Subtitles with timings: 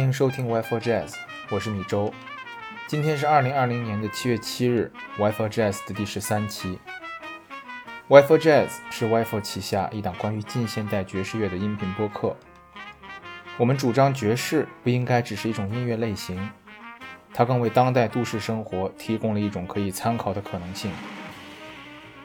[0.00, 1.12] 欢迎收听 Wi-Fi Jazz，
[1.50, 2.10] 我是米周。
[2.88, 6.78] 今天是二零二零年的七月七日，Wi-Fi Jazz 的第十三期。
[8.08, 12.34] Wi-Fi Jazz 是 Wi-Fi 旗下一档关于近现代爵士乐的音频播客。
[13.58, 16.48] 我们主张爵士不应该只是一种音乐类型，
[17.34, 20.90] 它更为当代都市生活提供了一种可以参考的可能性。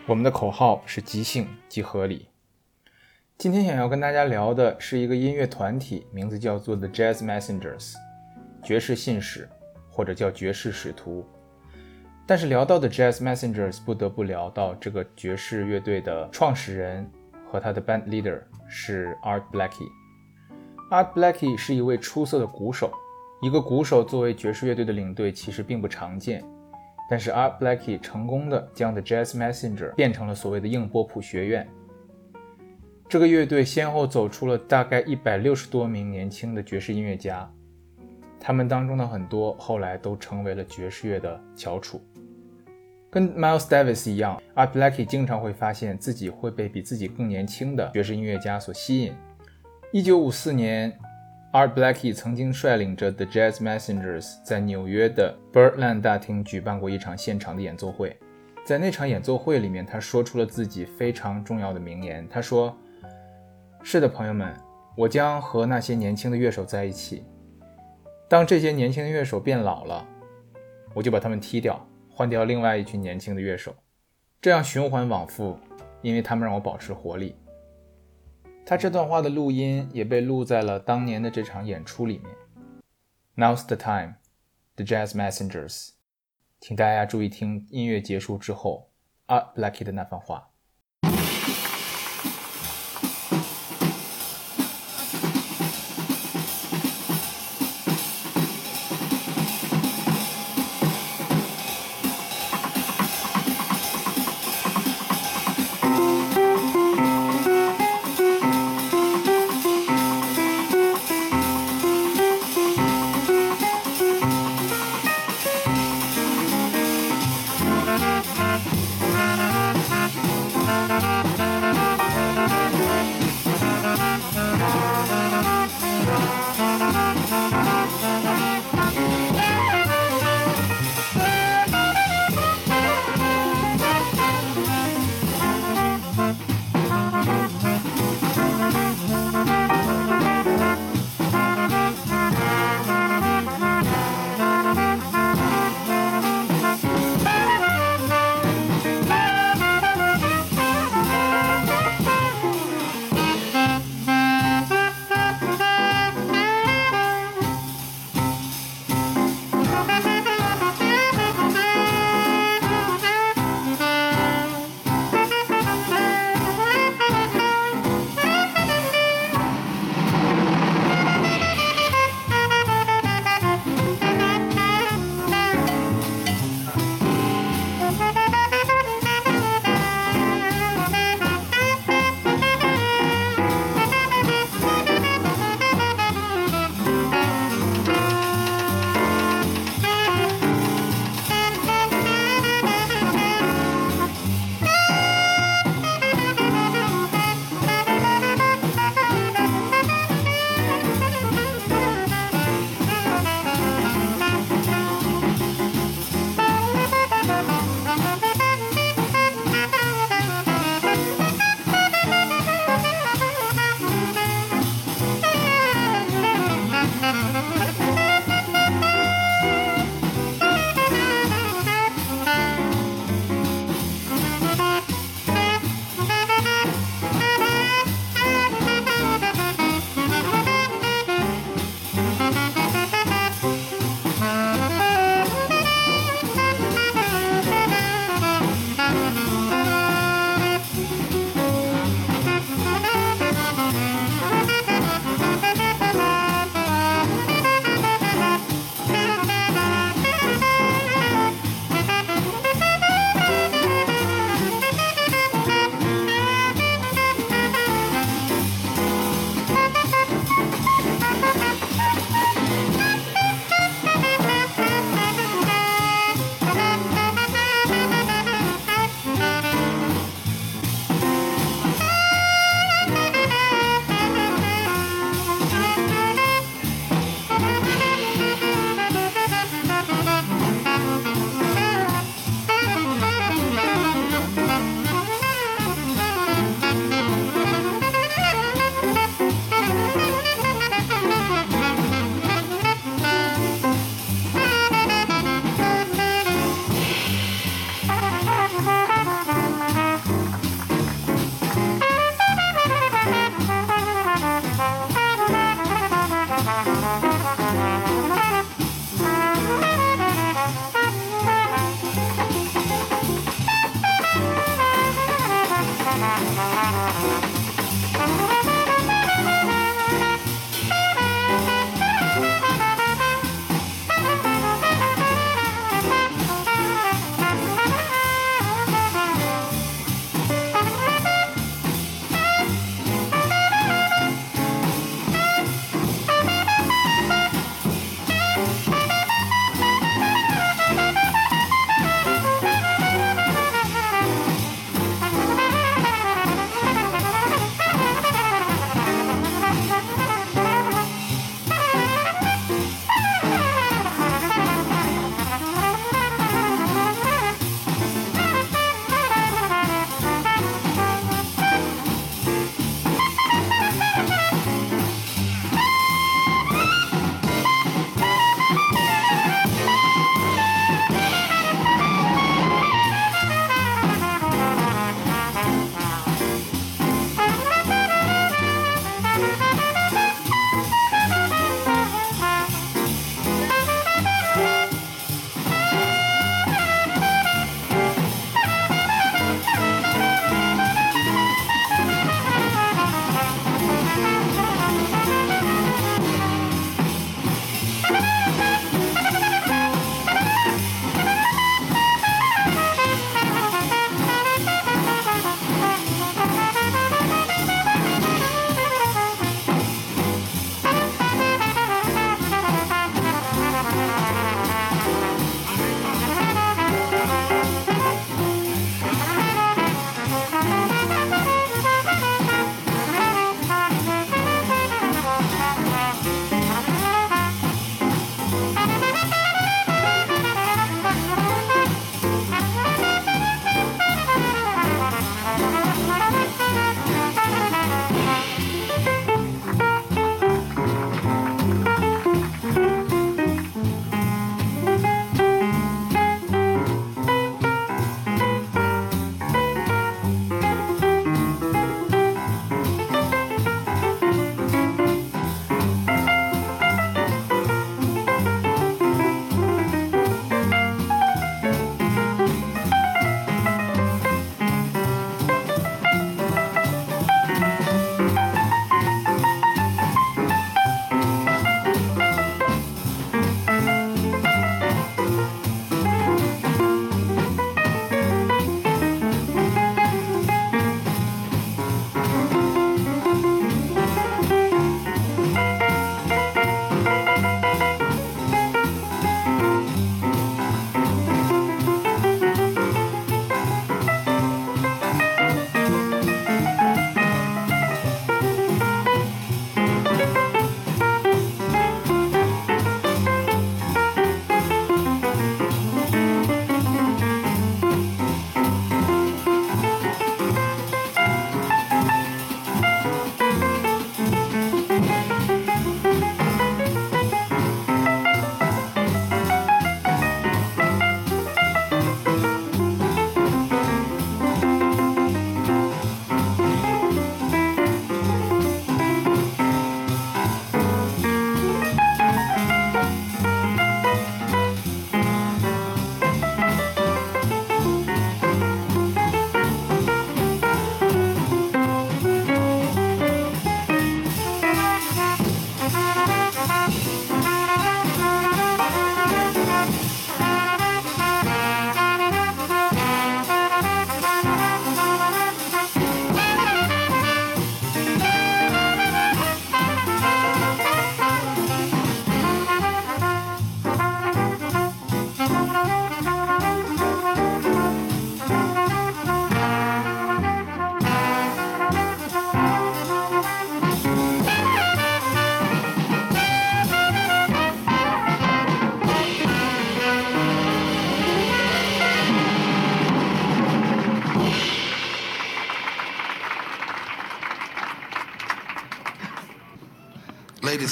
[0.06, 2.30] 我们的口号是即兴即合理。
[3.38, 7.94] 今天想要跟大家聊的是一个音乐团体，名字叫做 The Jazz Messengers，
[8.64, 9.48] 爵士信使，
[9.92, 11.26] 或者叫爵士使徒。
[12.26, 17.06] 但是聊到 The Jazz Messengers，不得不聊到这个爵士乐队的创始人
[17.52, 19.90] 和他的 band leader 是 Art Blakey。
[20.90, 22.90] Art Blackie 是一位出色的鼓手，
[23.42, 26.42] 一个鼓手作为爵士乐队的领队其实并不常见。
[27.10, 31.68] 但是 Art Blackie 成功的将 The Jazz Messenger 变成了所谓的硬波普学院。
[33.08, 37.48] 这个乐队先后走出了大概一百六十多名年轻的爵士音乐家，
[38.40, 42.02] 他们当中的很多后来都成为了爵士乐的翘楚。
[43.12, 49.14] 跟 Miles Davis 一样，Art Blakey 经常会发现自己会被比自己更年轻的爵士音乐家所吸引。
[49.92, 50.92] 一九五四年
[51.54, 58.18] ，Art Blakey 曾经率领着 The Jazz Messengers 在纽约的 Birdland 大厅举办过一场现场的演奏会。
[58.66, 62.28] 在那场演奏会里面，他说出了自己非常重要的名言。
[62.28, 62.76] 他说。
[63.88, 64.52] 是的，朋友们，
[64.98, 67.24] 我将和那些年轻的乐手在一起。
[68.28, 70.04] 当这些年轻的乐手变老了，
[70.96, 73.76] 我就把他们踢掉，换掉另外一群年轻的乐手，
[74.42, 75.60] 这样循环往复，
[76.02, 77.36] 因为他们让我保持活力。
[78.66, 82.36] 他这段话的录音也被录在了当年的这场演出里面。
[83.36, 84.16] Now's the time,
[84.78, 85.90] the Jazz Messengers，
[86.60, 88.90] 请大家注意听音乐结束之后
[89.28, 90.50] ，Art Blakey 的那番话。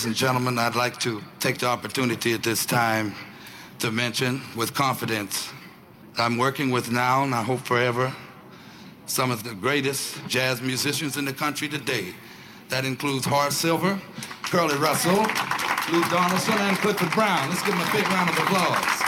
[0.03, 3.15] Ladies and gentlemen, I'd like to take the opportunity at this time
[3.79, 5.49] to mention with confidence
[6.17, 8.13] I'm working with now and I hope forever
[9.05, 12.13] some of the greatest jazz musicians in the country today.
[12.67, 13.97] That includes Horace Silver,
[14.43, 17.47] Curly Russell, Lou Donaldson, and Clifford Brown.
[17.47, 19.03] Let's give them a big round of applause.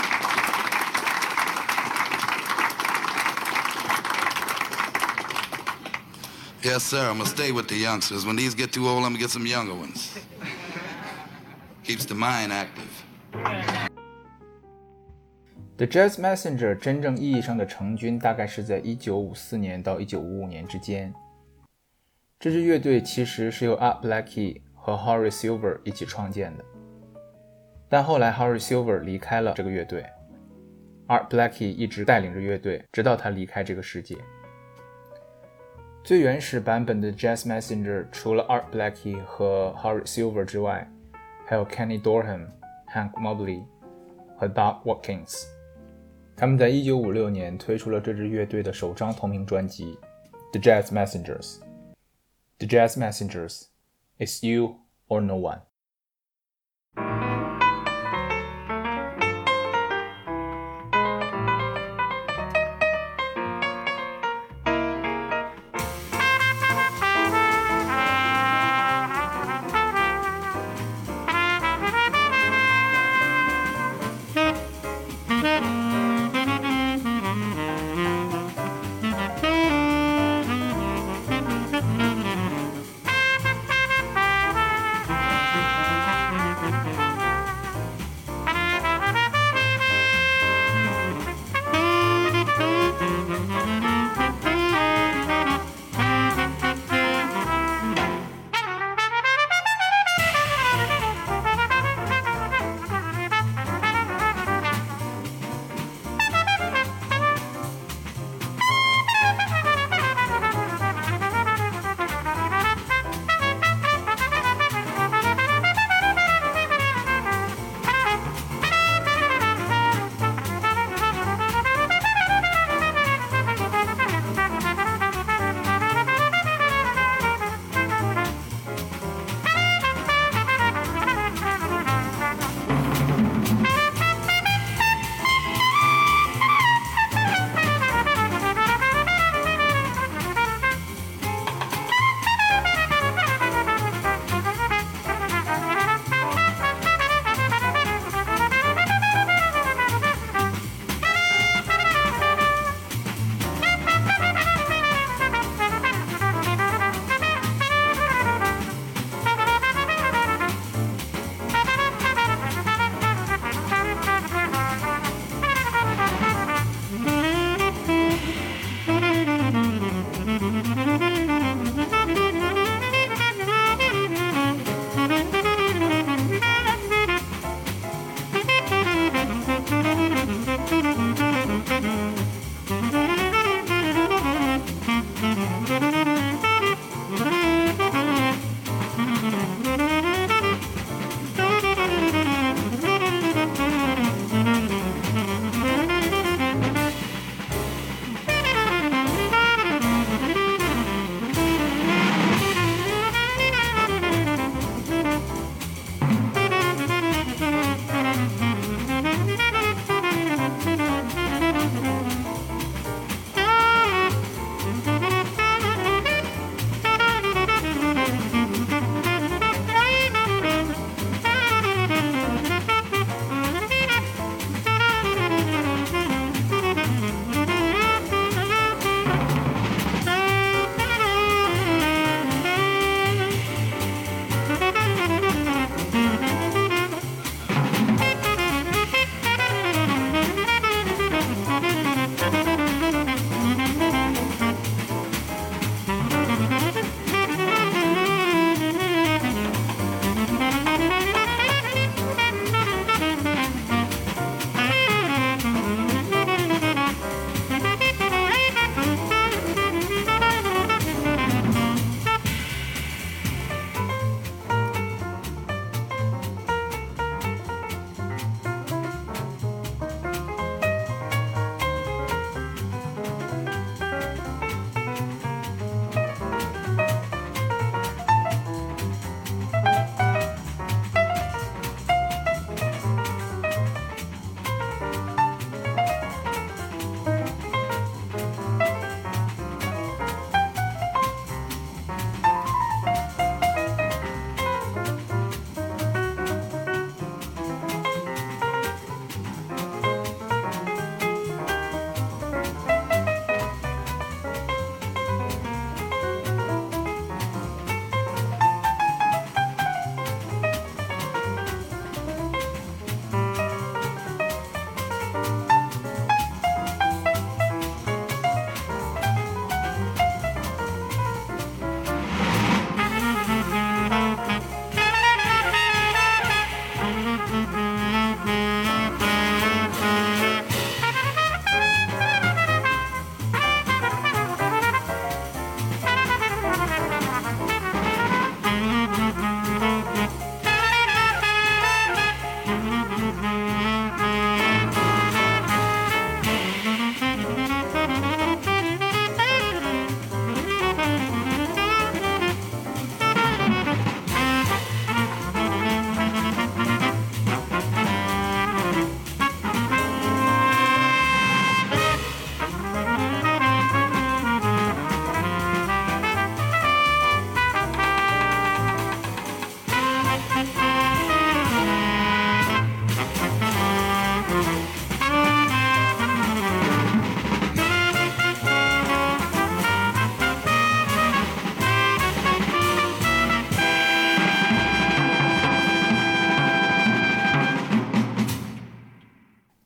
[6.64, 7.10] Yes, sir.
[7.10, 8.25] I'm gonna stay with the youngsters.
[8.25, 10.18] When these get too old, I'm gonna get some younger ones.
[11.86, 13.04] Keeps the mind active.
[15.77, 21.13] The Jazz Messenger 真正意义上的成军大概是在1954年到1955年之间。
[22.39, 26.65] 这支乐队其实是由 Art Blackie 和 Horace Silver 一起创建的，
[27.88, 30.04] 但后来 Horace Silver 离开了这个乐队
[31.08, 34.18] ，Art Blackie 一直带领着乐队，直到他离开这个世界。
[36.04, 40.89] 最原始版本的 Jazz Messenger 除了 Art Blackie 和 Horace Silver 之外，
[41.47, 43.64] 还有 Kenny Dorham、Hank Mobley
[44.37, 45.47] 和 Doug Watkins。
[46.37, 49.99] 他们在1956年推出了这支乐队的首张同名专辑《
[50.52, 53.64] The Jazz Messengers》。The Jazz Messengers,
[54.19, 54.76] It's You
[55.09, 55.61] or No One。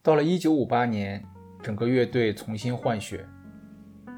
[0.09, 1.23] 到了1958年，
[1.61, 3.23] 整个乐队重新换血，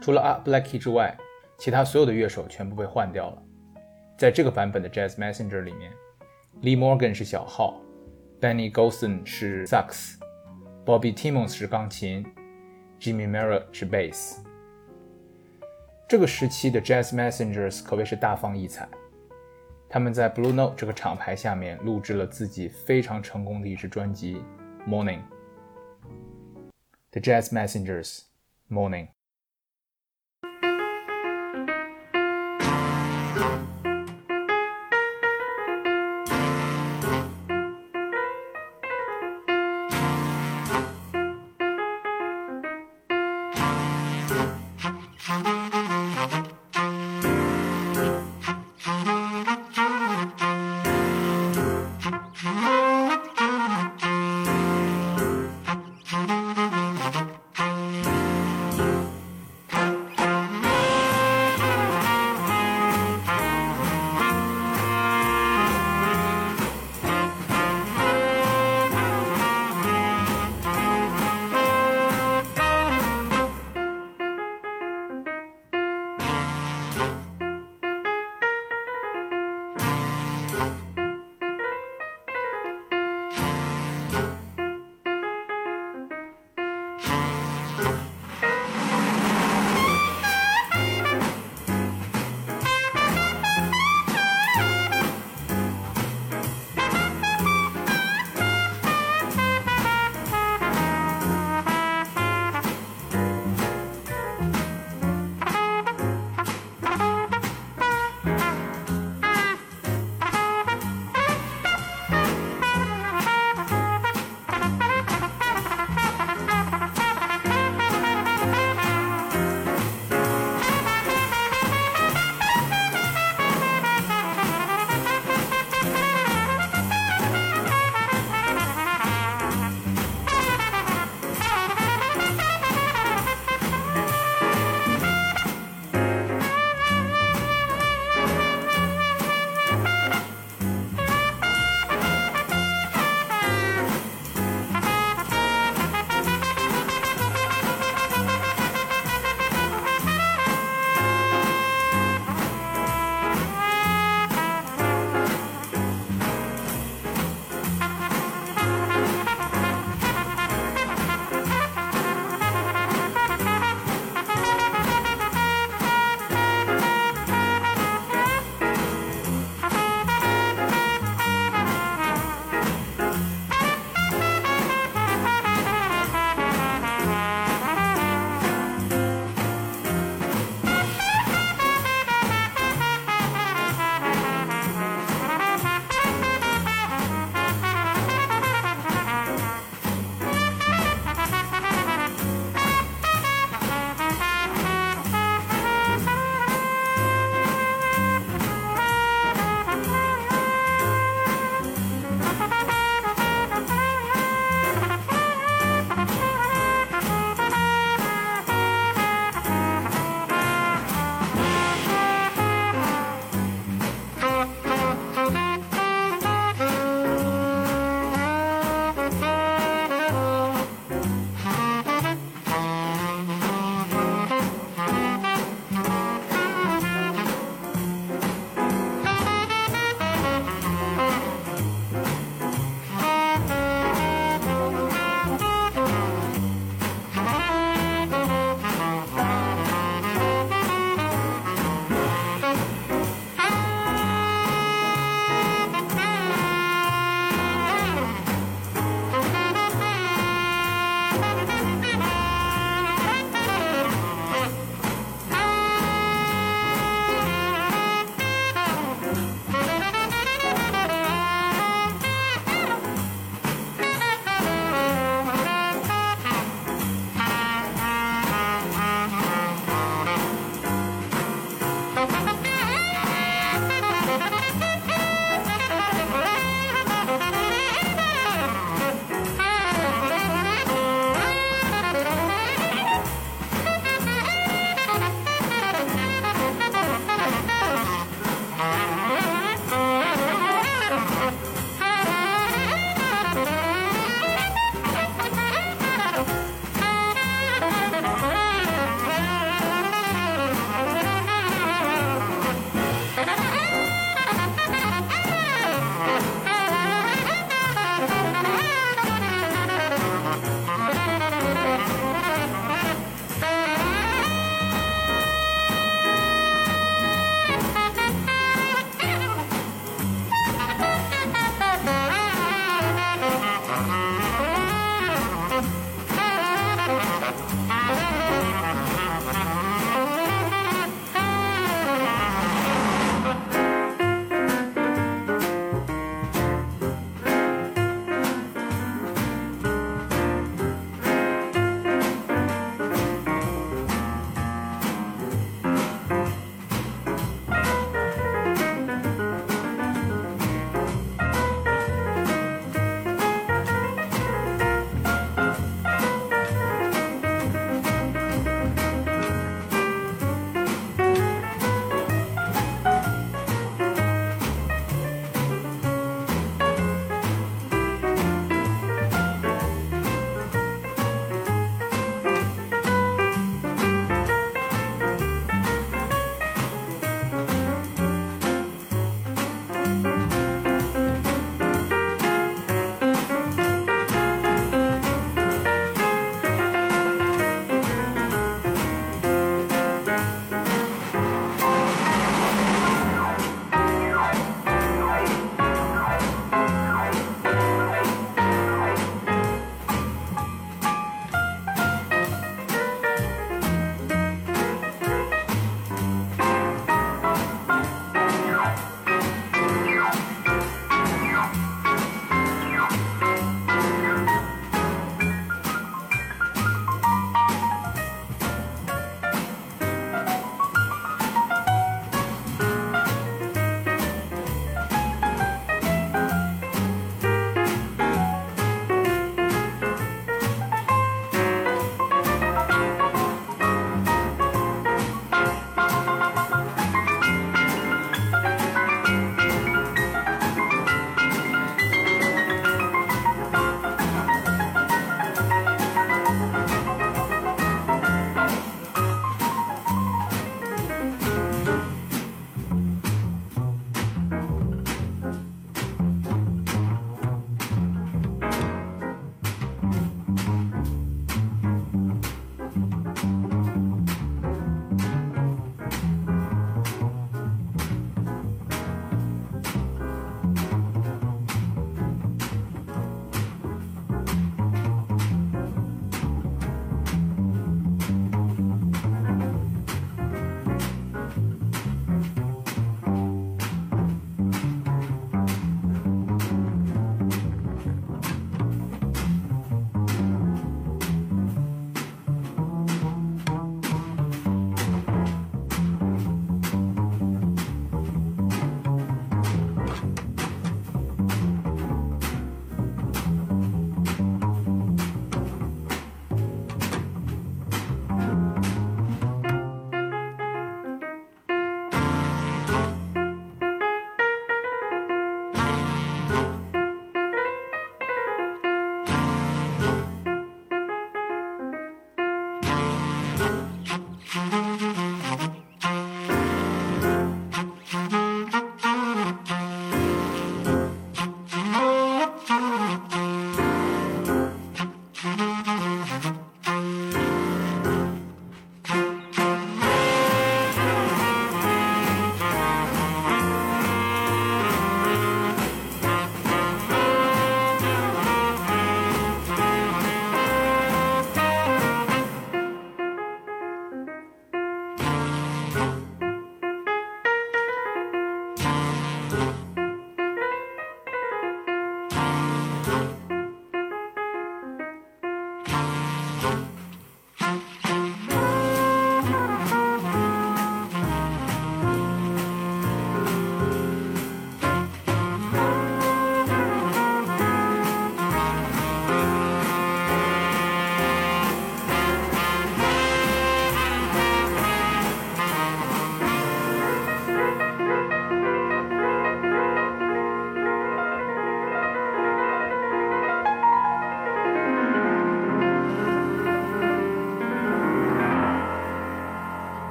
[0.00, 1.18] 除了 Art Blakey 之外，
[1.58, 3.42] 其他所有的乐手全部被换掉了。
[4.16, 5.90] 在这个版本的 Jazz Messenger 里面
[6.62, 7.82] ，Lee Morgan 是小号
[8.40, 10.16] ，Benny Golson 是萨克斯
[10.86, 12.24] ，Bobby Timmons 是钢琴
[13.00, 14.44] ，Jimmy Mera 是贝斯。
[16.06, 18.88] 这个时期的 Jazz Messengers 可谓是大放异彩。
[19.88, 24.36] 他们在 Blue Note 这个厂牌下面录制了自己非常成功的一支专辑
[24.88, 25.18] 《Morning》。
[27.12, 29.19] The Jazz Messengers，《Morning》。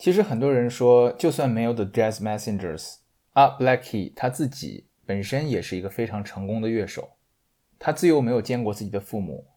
[0.00, 2.94] 其实很多人说，就算没有 The Jazz messengers
[3.34, 7.10] a Blakey 他自己本身也是一个非常成功的乐手。
[7.78, 9.48] 他自幼没有见过自己的父母，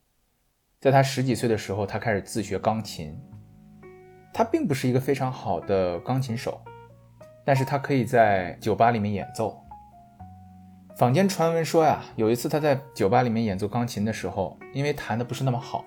[0.81, 3.17] 在他十几岁的时候，他开始自学钢琴。
[4.33, 6.59] 他并不是一个非常好的钢琴手，
[7.45, 9.57] 但是他可以在酒吧里面演奏。
[10.97, 15.85] 坊间传闻说呀，有一次他在酒吧里面演奏钢琴的时候，因为弹的不是那么好，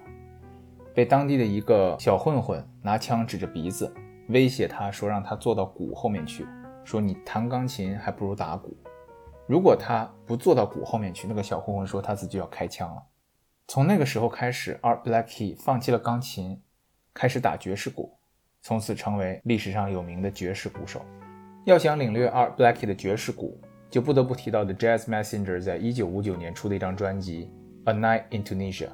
[0.94, 3.92] 被当地的一个小混混拿枪指着鼻子。
[4.28, 6.46] 威胁他说：“让他坐到鼓后面去，
[6.84, 8.76] 说你弹钢琴还不如打鼓。
[9.46, 13.02] 如果他不坐到鼓后面去，那个小混混说他自己要开枪了。”
[13.68, 16.62] 从那个时候开始，Art Blackie 放弃了钢琴，
[17.12, 18.16] 开始打爵士鼓，
[18.62, 21.02] 从此成为历史上有名的爵士鼓手。
[21.64, 23.60] 要想领略 Art Blackie 的爵士鼓，
[23.90, 27.52] 就不得不提到 The Jazz Messenger 在一九五九年出的一张专辑
[27.90, 28.88] 《A Night in Tunisia》。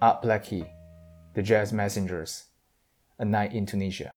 [0.00, 2.51] Art Blackie，The Jazz Messengers。
[3.22, 4.10] A night in Tunisia.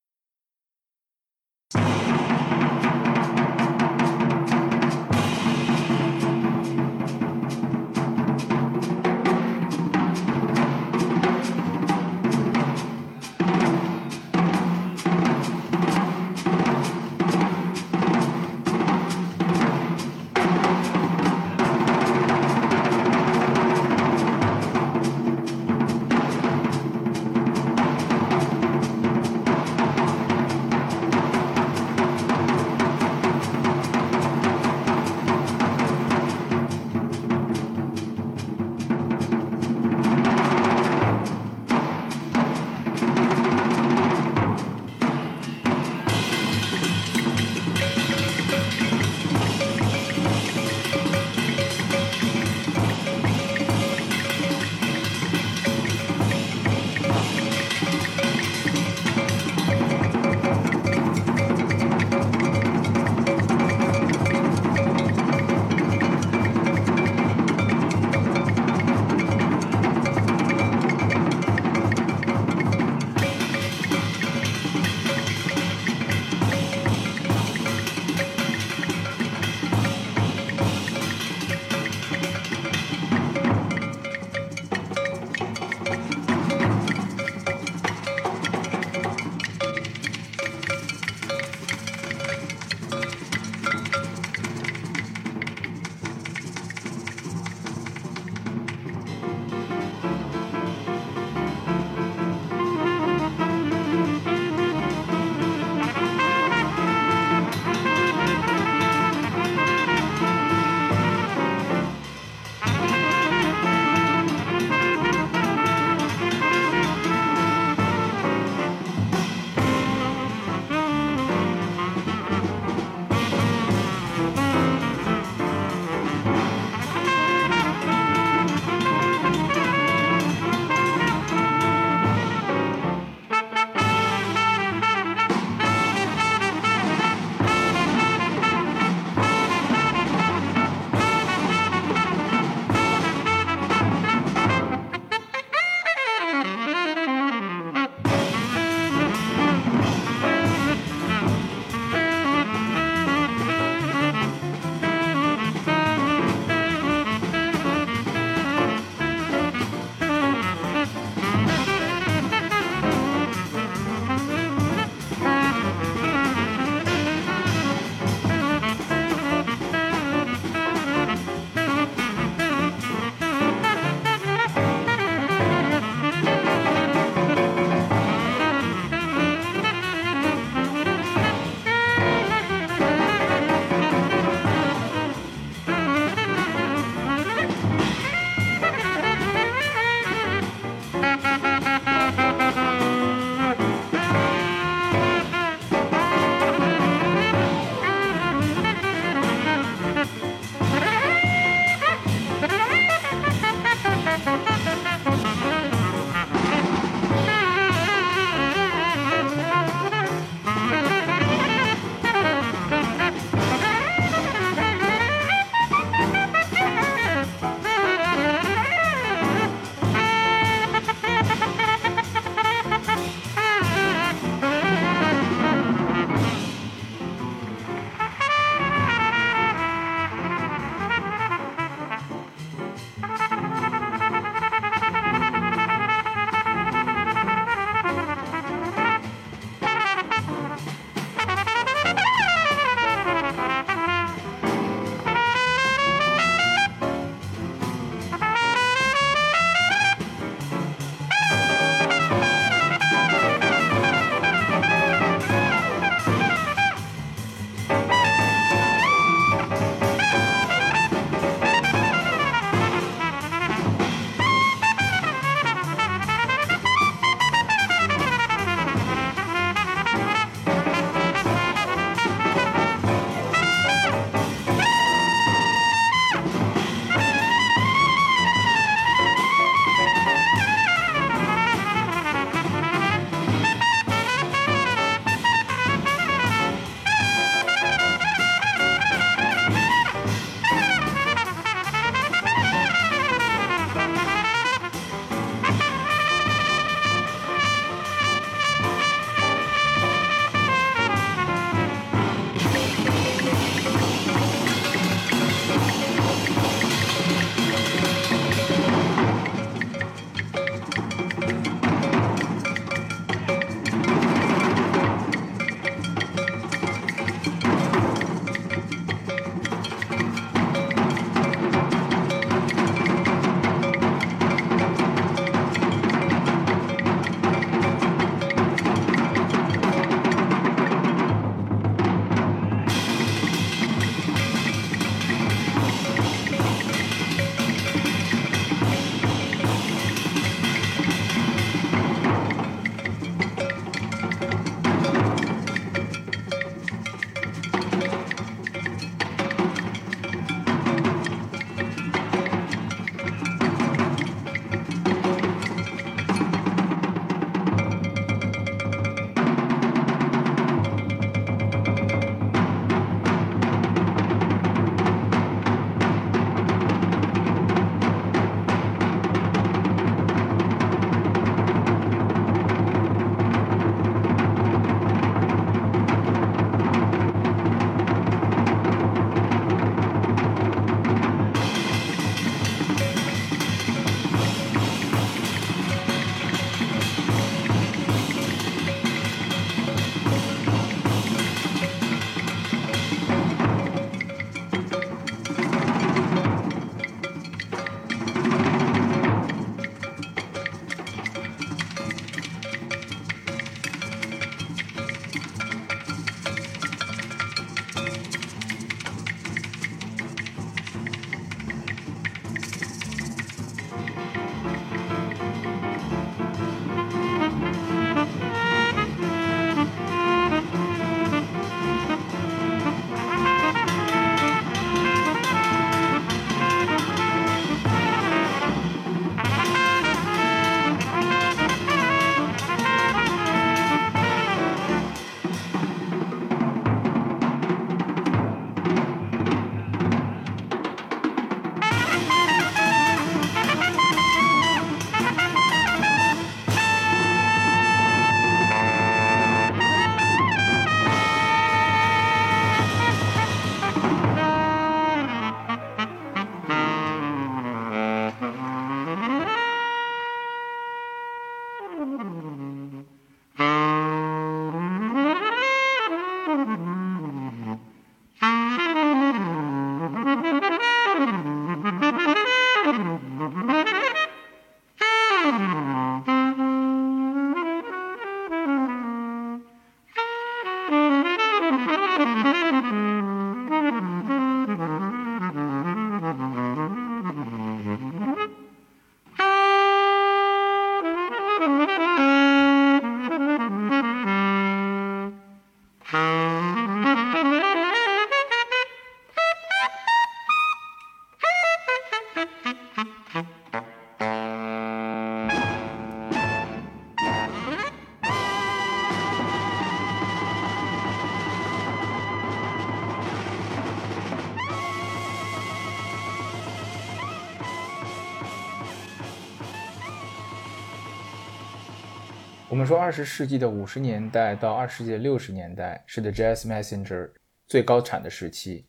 [522.66, 527.12] 说，二十世纪的五十年代到二十世纪六十年代是 The Jazz Messenger
[527.48, 528.66] 最高产的时期。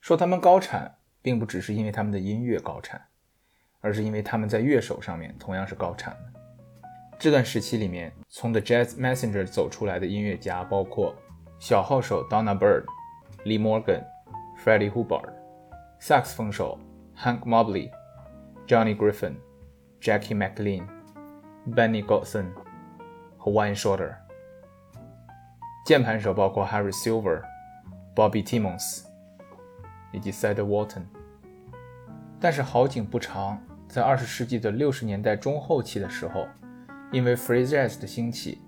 [0.00, 3.00] 说他们高产，并不只是因为他们的音乐高产，
[3.80, 6.40] 而是因为他们在乐手上面同样是高产的。
[7.18, 11.14] 这段时期里面，从 The Jazz Messenger 走出来的音乐家包括
[11.58, 12.84] 小号手 Donna Bird、
[13.44, 14.04] Lee Morgan、
[14.62, 15.32] Freddie Hubbard、
[15.98, 16.78] 萨克斯风手
[17.16, 17.90] Hank Mobley、
[18.66, 19.34] Johnny Griffin、
[20.00, 20.86] Jackie McLean、
[21.66, 22.52] Benny Golson
[23.44, 24.14] 和 Wine Shorter。
[25.84, 27.42] 键盘手包括 Harry Silver、
[28.16, 29.04] Bobby Timmons
[30.12, 31.02] 以及 Cedar Walton。
[32.40, 36.48] 但是好景不长，在二十世纪的六十年代中后期的时候。
[37.12, 38.62] 因为 free jazz 的兴起，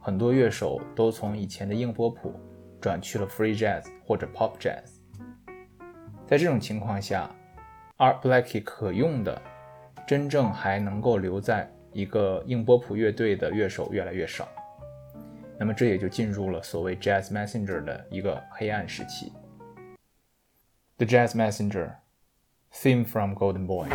[0.00, 2.32] 很多乐手都从以前的硬波普
[2.80, 5.00] 转去了 free jazz 或者 pop jazz。
[6.24, 7.28] 在这种情况下
[7.98, 9.42] ，Art Blakey 可用的、
[10.06, 14.48] 真正还能够留在一个硬波普乐队的乐手越来越少。
[15.58, 19.32] 那么这也就进入了所谓 Jazz Messenger 的一个黑暗时期。
[20.96, 21.96] The Jazz Messenger
[22.72, 23.88] Theme from Golden Boy。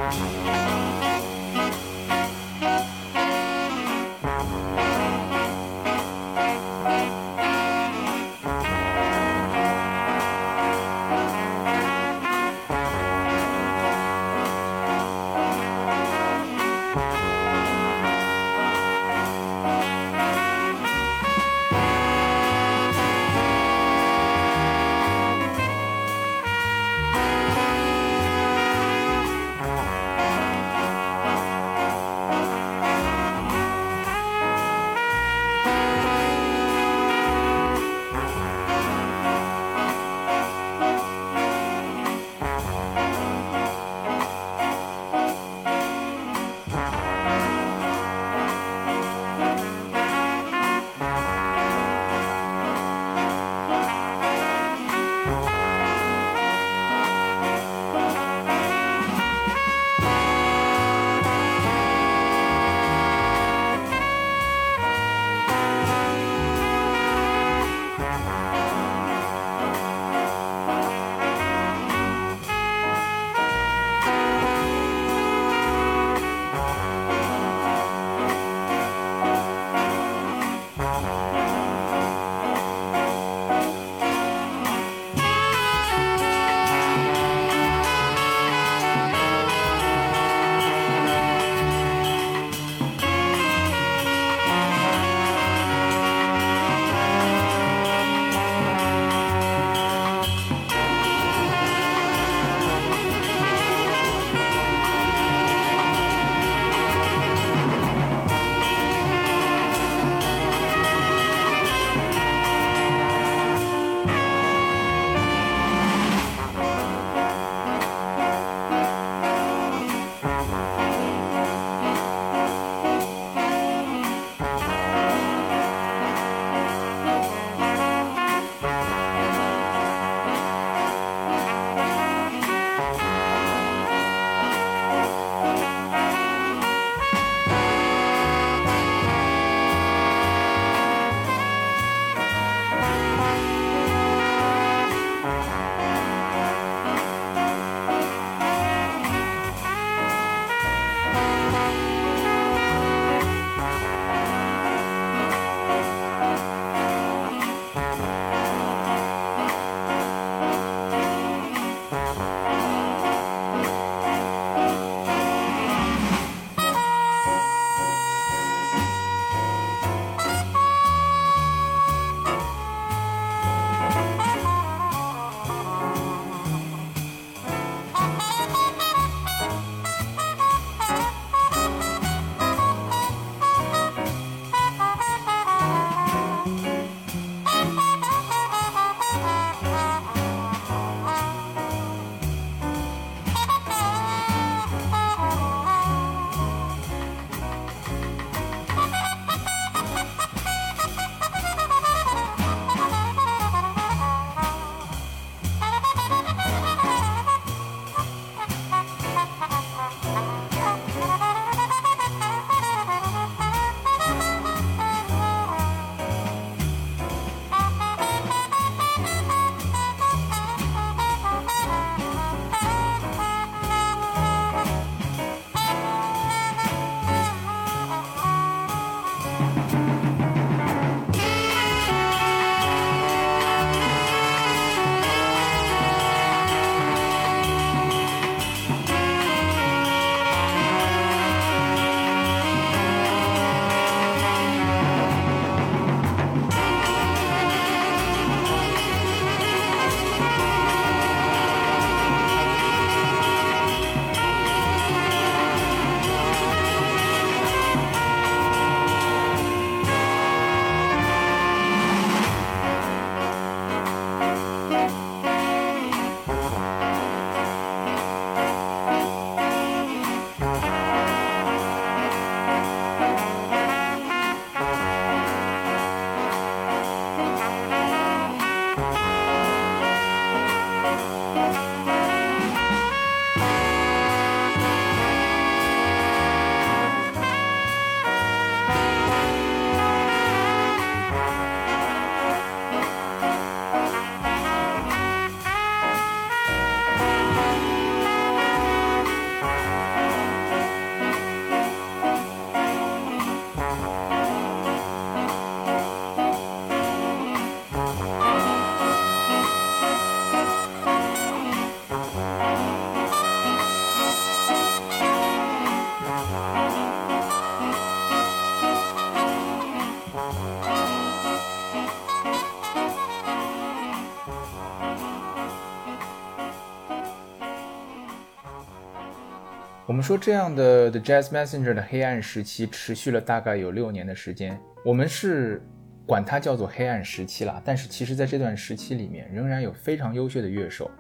[329.96, 335.66] 我们说这样的 The Jazz Messenger 的黑暗时期持续了大概有六年的时间，我们是
[336.06, 337.62] 管它叫做黑暗时期啦。
[337.64, 340.92] 但是其实在这段时期里面，仍然有非常优秀的乐手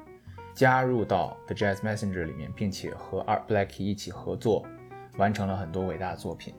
[0.54, 4.66] 加入到 The Jazz Messenger 里面，并且和 Art b l a c k 一起合作，
[5.18, 6.54] 完成了很多伟大的作品。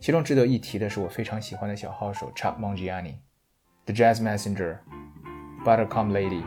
[0.00, 6.42] 其中值得一提的是我非常喜欢的小号手 Chuck Mangiani，The Jazz Messenger，Buttercup Lady。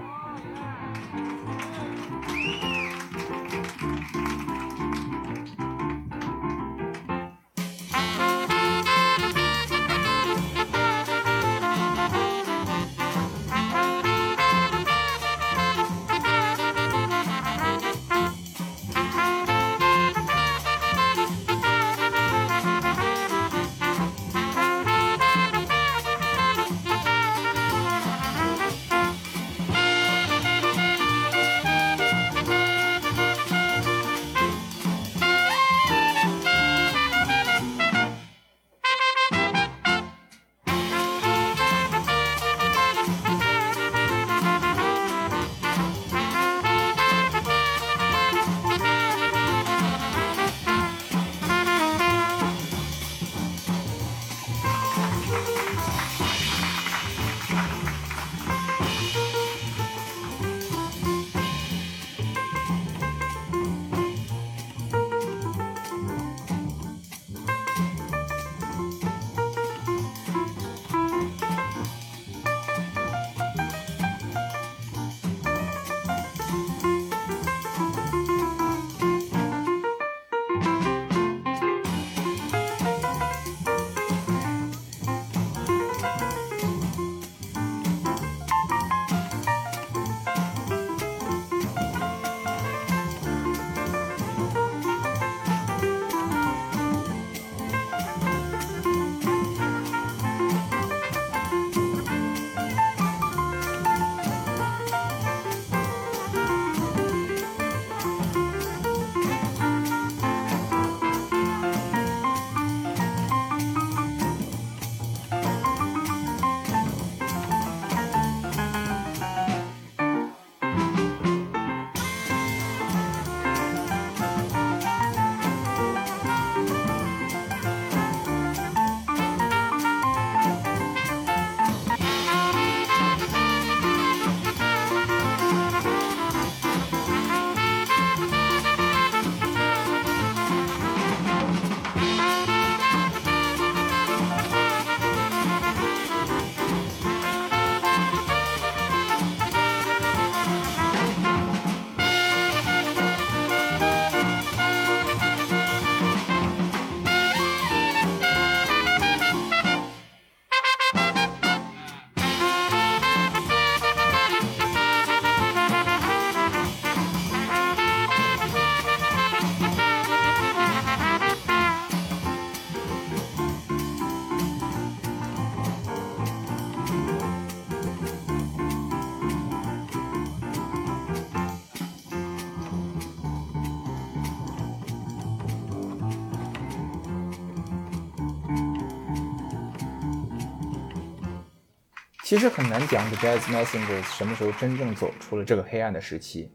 [192.28, 196.52] 其实很难讲 The Jazz Messengers 什么时候真正走出了这个黑暗的时期，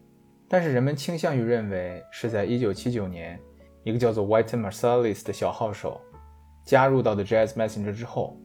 [0.46, 3.40] 但是人们倾向于认为是在1979年，
[3.82, 5.98] 一个叫做 White Marsalis 的小号手
[6.62, 8.38] 加入到 The Jazz Messenger 之后，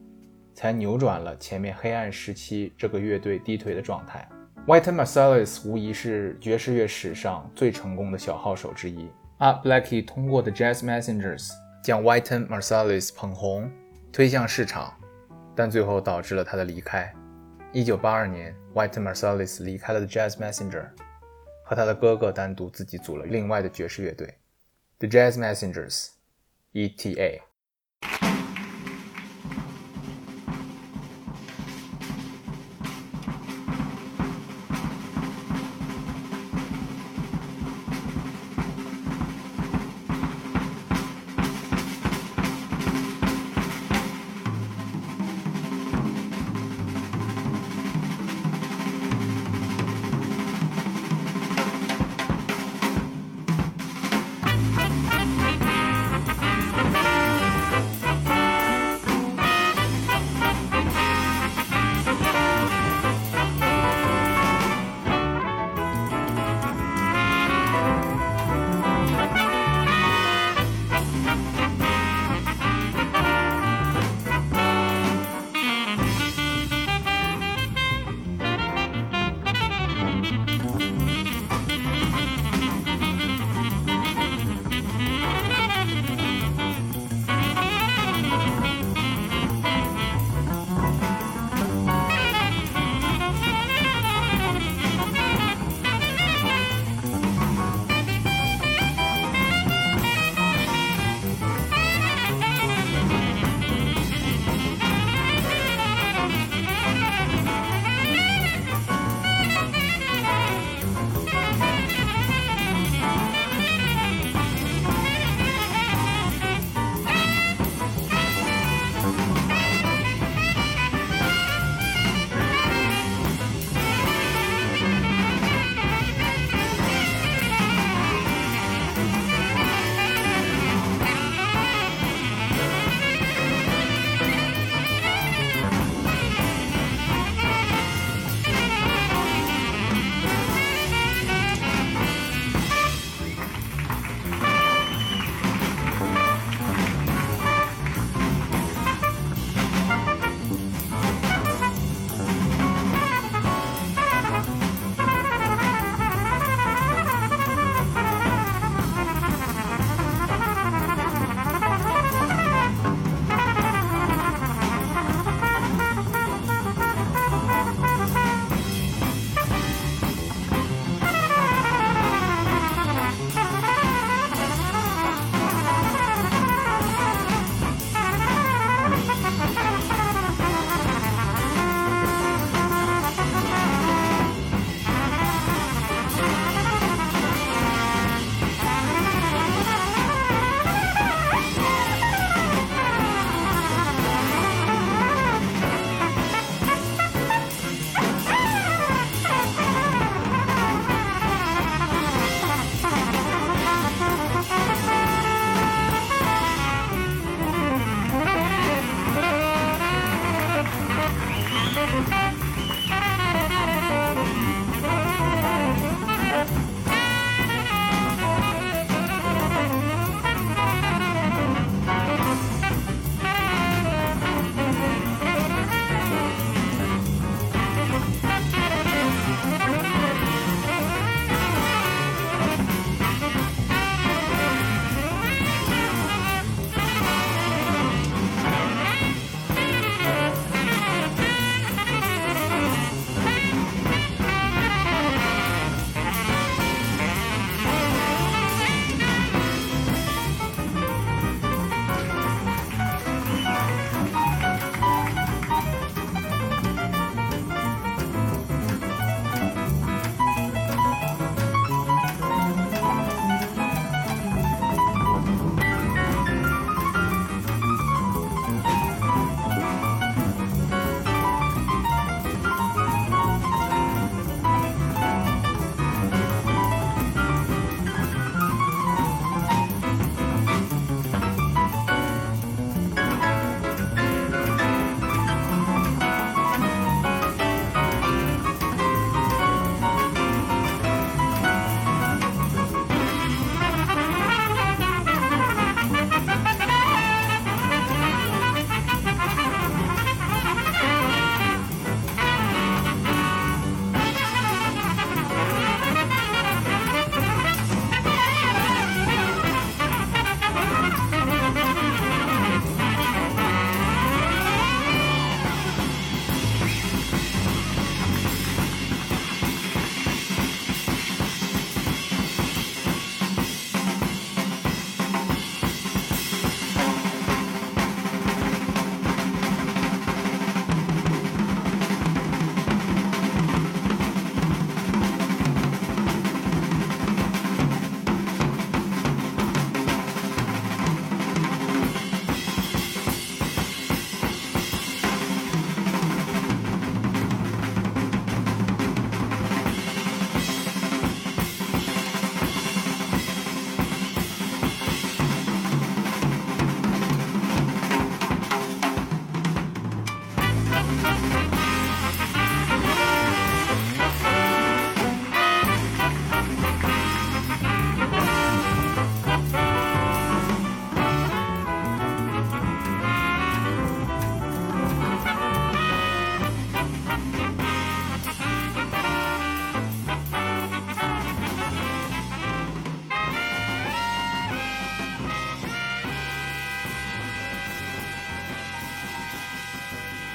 [0.54, 4.26] 才扭转了前面黑暗时期这个乐队低颓的状态。
[4.66, 9.06] White Marsalis 无疑是爵士乐史上最成功的小号手之一。
[9.38, 11.50] Art Blakey 通过 The Jazz Messengers
[11.84, 13.70] 将 White Marsalis 捧红，
[14.10, 14.94] 推向市场。
[15.54, 17.12] 但最后导致了他的离开。
[17.70, 20.88] 一九八二年，White Marsalis 离开了 The Jazz Messenger，
[21.62, 24.38] 和他的哥哥单独自己组了另外的爵士乐队
[24.98, 27.42] The Jazz Messengers，ETA。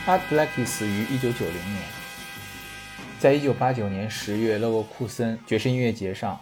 [0.06, 1.82] Art Blakey 死于1990年，
[3.20, 6.38] 在1989年10月勒沃库森爵士音乐节上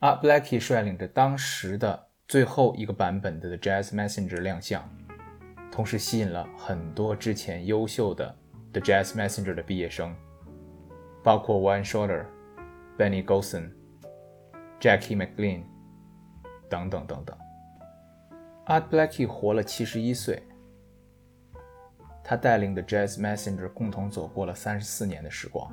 [0.00, 4.88] ，Art Blakey 率领着当时的最后一个版本的 The Jazz Messenger 亮相，
[5.70, 8.34] 同时吸引了很多之前优秀的
[8.72, 10.16] The Jazz Messenger 的毕业生，
[11.22, 12.24] 包括 Wayne Shorter、
[12.96, 13.70] Benny Golson、
[14.80, 15.64] Jackie McLean
[16.70, 17.36] 等等等等。
[18.64, 20.42] Art Blakey 活了71岁。
[22.24, 25.70] 他带领的 Jazz Messenger 共同走过了三十四年的时光，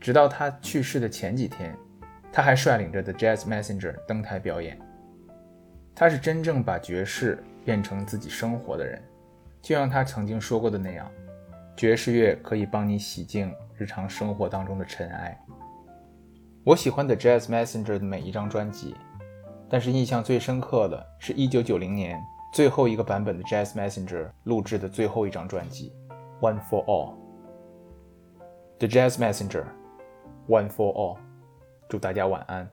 [0.00, 1.76] 直到他去世的前几天，
[2.32, 4.78] 他还率领着 The Jazz Messenger 登台表演。
[5.94, 9.02] 他是真正把爵士变成自己生活的人，
[9.62, 11.10] 就像他曾经说过的那样，
[11.76, 15.38] 爵士乐可以帮你洗净日常生活当中的尘埃。
[16.64, 18.96] 我喜欢 The Jazz Messenger 的每一张专辑，
[19.68, 22.20] 但是印象最深刻的是一九九零年。
[22.54, 25.92] 最后一个版本的 Jazz Messenger 录制的最后一张专辑
[26.40, 27.12] 《One for All》
[28.78, 29.64] ，The Jazz Messenger，
[30.46, 31.16] 《One for All》，
[31.88, 32.70] 祝大家晚安。